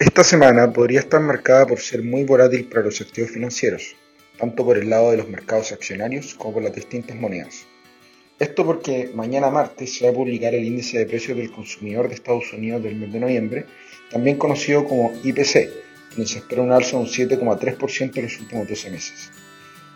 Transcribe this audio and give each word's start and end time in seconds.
Esta 0.00 0.24
semana 0.24 0.72
podría 0.72 1.00
estar 1.00 1.20
marcada 1.20 1.66
por 1.66 1.78
ser 1.78 2.02
muy 2.02 2.24
volátil 2.24 2.66
para 2.70 2.84
los 2.84 3.02
activos 3.02 3.32
financieros, 3.32 3.94
tanto 4.38 4.64
por 4.64 4.78
el 4.78 4.88
lado 4.88 5.10
de 5.10 5.18
los 5.18 5.28
mercados 5.28 5.72
accionarios 5.72 6.32
como 6.32 6.54
por 6.54 6.62
las 6.62 6.74
distintas 6.74 7.18
monedas. 7.18 7.66
Esto 8.38 8.64
porque 8.64 9.10
mañana 9.14 9.50
martes 9.50 9.94
se 9.94 10.06
va 10.06 10.10
a 10.10 10.14
publicar 10.14 10.54
el 10.54 10.64
índice 10.64 11.00
de 11.00 11.04
precios 11.04 11.36
del 11.36 11.52
consumidor 11.52 12.08
de 12.08 12.14
Estados 12.14 12.50
Unidos 12.54 12.82
del 12.82 12.96
mes 12.96 13.12
de 13.12 13.20
noviembre, 13.20 13.66
también 14.10 14.38
conocido 14.38 14.86
como 14.86 15.12
IPC, 15.22 15.68
donde 16.16 16.26
se 16.26 16.38
espera 16.38 16.62
un 16.62 16.72
alza 16.72 16.96
de 16.96 17.02
un 17.02 17.06
7,3% 17.06 18.16
en 18.16 18.22
los 18.22 18.40
últimos 18.40 18.68
12 18.68 18.90
meses. 18.90 19.30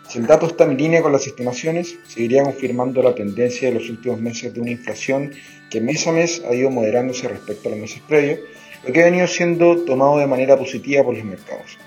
Si 0.07 0.19
el 0.19 0.27
dato 0.27 0.45
está 0.45 0.65
en 0.65 0.77
línea 0.77 1.01
con 1.01 1.11
las 1.11 1.25
estimaciones, 1.25 1.97
seguiría 2.07 2.43
confirmando 2.43 3.01
la 3.01 3.15
tendencia 3.15 3.69
de 3.69 3.75
los 3.75 3.89
últimos 3.89 4.21
meses 4.21 4.53
de 4.53 4.61
una 4.61 4.71
inflación 4.71 5.31
que 5.69 5.81
mes 5.81 6.05
a 6.07 6.11
mes 6.11 6.43
ha 6.47 6.53
ido 6.53 6.69
moderándose 6.69 7.27
respecto 7.27 7.67
a 7.67 7.71
los 7.71 7.79
meses 7.79 8.01
previos, 8.07 8.39
lo 8.85 8.93
que 8.93 9.01
ha 9.01 9.05
venido 9.05 9.25
siendo 9.27 9.83
tomado 9.83 10.19
de 10.19 10.27
manera 10.27 10.57
positiva 10.57 11.03
por 11.03 11.15
los 11.15 11.25
mercados. 11.25 11.77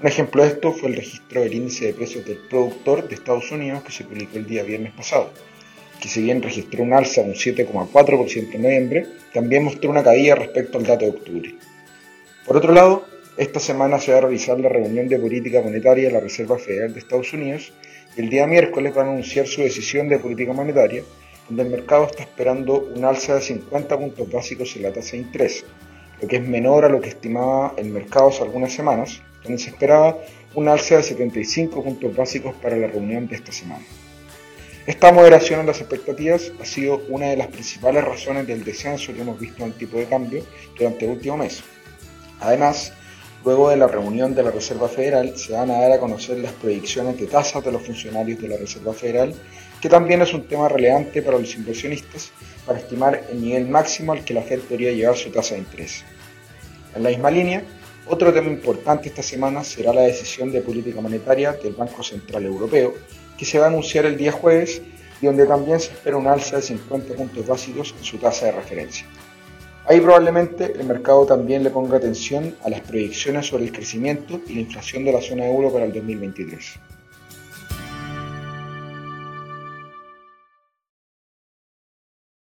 Un 0.00 0.08
ejemplo 0.08 0.42
de 0.42 0.48
esto 0.48 0.72
fue 0.72 0.88
el 0.90 0.96
registro 0.96 1.42
del 1.42 1.54
índice 1.54 1.86
de 1.86 1.94
precios 1.94 2.24
del 2.26 2.38
productor 2.38 3.08
de 3.08 3.14
Estados 3.14 3.50
Unidos 3.52 3.84
que 3.84 3.92
se 3.92 4.04
publicó 4.04 4.36
el 4.36 4.46
día 4.46 4.64
viernes 4.64 4.92
pasado, 4.92 5.30
que 6.00 6.08
si 6.08 6.22
bien 6.22 6.42
registró 6.42 6.82
un 6.82 6.92
alza 6.92 7.22
de 7.22 7.28
un 7.28 7.34
7,4% 7.34 8.54
en 8.54 8.62
noviembre, 8.62 9.06
también 9.32 9.64
mostró 9.64 9.90
una 9.90 10.02
caída 10.02 10.34
respecto 10.34 10.78
al 10.78 10.84
dato 10.84 11.04
de 11.04 11.12
octubre. 11.12 11.54
Por 12.44 12.56
otro 12.56 12.72
lado, 12.72 13.06
esta 13.36 13.58
semana 13.58 13.98
se 13.98 14.12
va 14.12 14.18
a 14.18 14.20
realizar 14.22 14.58
la 14.60 14.68
reunión 14.68 15.08
de 15.08 15.18
política 15.18 15.60
monetaria 15.60 16.06
de 16.06 16.12
la 16.12 16.20
Reserva 16.20 16.56
Federal 16.56 16.92
de 16.92 17.00
Estados 17.00 17.32
Unidos 17.32 17.72
y 18.16 18.20
el 18.20 18.30
día 18.30 18.46
miércoles 18.46 18.94
van 18.94 19.08
a 19.08 19.10
anunciar 19.10 19.48
su 19.48 19.60
decisión 19.62 20.08
de 20.08 20.20
política 20.20 20.52
monetaria, 20.52 21.02
donde 21.48 21.64
el 21.64 21.70
mercado 21.70 22.06
está 22.06 22.22
esperando 22.22 22.78
un 22.94 23.04
alza 23.04 23.34
de 23.34 23.40
50 23.40 23.98
puntos 23.98 24.30
básicos 24.30 24.76
en 24.76 24.82
la 24.82 24.92
tasa 24.92 25.12
de 25.12 25.18
interés, 25.18 25.64
lo 26.22 26.28
que 26.28 26.36
es 26.36 26.46
menor 26.46 26.84
a 26.84 26.88
lo 26.88 27.00
que 27.00 27.08
estimaba 27.08 27.74
el 27.76 27.88
mercado 27.88 28.28
hace 28.28 28.44
algunas 28.44 28.72
semanas, 28.72 29.20
donde 29.42 29.58
se 29.58 29.70
esperaba 29.70 30.16
un 30.54 30.68
alza 30.68 30.98
de 30.98 31.02
75 31.02 31.82
puntos 31.82 32.14
básicos 32.14 32.54
para 32.54 32.76
la 32.76 32.86
reunión 32.86 33.26
de 33.26 33.34
esta 33.34 33.50
semana. 33.50 33.84
Esta 34.86 35.12
moderación 35.12 35.60
en 35.60 35.66
las 35.66 35.80
expectativas 35.80 36.52
ha 36.60 36.64
sido 36.64 37.02
una 37.08 37.26
de 37.26 37.36
las 37.36 37.48
principales 37.48 38.04
razones 38.04 38.46
del 38.46 38.62
descenso 38.62 39.12
que 39.12 39.22
hemos 39.22 39.40
visto 39.40 39.64
en 39.64 39.70
el 39.70 39.74
tipo 39.74 39.98
de 39.98 40.04
cambio 40.04 40.44
durante 40.78 41.06
el 41.06 41.12
último 41.12 41.38
mes. 41.38 41.64
Además, 42.38 42.92
luego 43.44 43.68
de 43.68 43.76
la 43.76 43.86
reunión 43.86 44.34
de 44.34 44.42
la 44.42 44.50
Reserva 44.50 44.88
Federal 44.88 45.36
se 45.36 45.52
van 45.52 45.70
a 45.70 45.78
dar 45.78 45.92
a 45.92 45.98
conocer 45.98 46.38
las 46.38 46.52
predicciones 46.52 47.18
de 47.18 47.26
tasas 47.26 47.62
de 47.62 47.72
los 47.72 47.82
funcionarios 47.82 48.40
de 48.40 48.48
la 48.48 48.56
Reserva 48.56 48.94
Federal, 48.94 49.34
que 49.80 49.88
también 49.88 50.22
es 50.22 50.32
un 50.32 50.48
tema 50.48 50.68
relevante 50.68 51.20
para 51.20 51.38
los 51.38 51.54
inversionistas 51.54 52.32
para 52.64 52.78
estimar 52.78 53.22
el 53.30 53.42
nivel 53.42 53.68
máximo 53.68 54.12
al 54.12 54.24
que 54.24 54.32
la 54.32 54.40
Fed 54.40 54.60
podría 54.60 54.92
llevar 54.92 55.16
su 55.16 55.30
tasa 55.30 55.54
de 55.54 55.60
interés. 55.60 56.04
En 56.94 57.02
la 57.02 57.10
misma 57.10 57.30
línea, 57.30 57.62
otro 58.06 58.32
tema 58.32 58.48
importante 58.48 59.08
esta 59.08 59.22
semana 59.22 59.62
será 59.62 59.92
la 59.92 60.02
decisión 60.02 60.50
de 60.50 60.62
política 60.62 61.00
monetaria 61.02 61.52
del 61.52 61.74
Banco 61.74 62.02
Central 62.02 62.44
Europeo, 62.44 62.94
que 63.36 63.44
se 63.44 63.58
va 63.58 63.66
a 63.66 63.68
anunciar 63.68 64.06
el 64.06 64.16
día 64.16 64.32
jueves 64.32 64.80
y 65.20 65.26
donde 65.26 65.46
también 65.46 65.80
se 65.80 65.92
espera 65.92 66.16
un 66.16 66.26
alza 66.26 66.56
de 66.56 66.62
50 66.62 67.14
puntos 67.14 67.46
básicos 67.46 67.94
en 67.98 68.04
su 68.04 68.16
tasa 68.16 68.46
de 68.46 68.52
referencia. 68.52 69.06
Ahí 69.86 70.00
probablemente 70.00 70.72
el 70.72 70.86
mercado 70.86 71.26
también 71.26 71.62
le 71.62 71.68
ponga 71.68 71.98
atención 71.98 72.54
a 72.64 72.70
las 72.70 72.80
proyecciones 72.80 73.46
sobre 73.46 73.64
el 73.64 73.72
crecimiento 73.72 74.40
y 74.46 74.54
la 74.54 74.60
inflación 74.60 75.04
de 75.04 75.12
la 75.12 75.20
zona 75.20 75.46
euro 75.46 75.70
para 75.70 75.84
el 75.84 75.92
2023. 75.92 76.78